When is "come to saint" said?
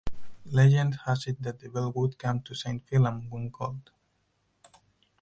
2.17-2.87